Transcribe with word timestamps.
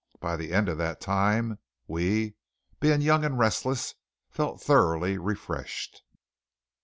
By 0.19 0.35
the 0.35 0.51
end 0.51 0.67
of 0.67 0.79
that 0.79 0.99
time 0.99 1.59
we, 1.85 2.33
being 2.79 3.01
young 3.01 3.23
and 3.23 3.37
restless, 3.37 3.93
felt 4.31 4.59
thoroughly 4.59 5.19
refreshed. 5.19 6.01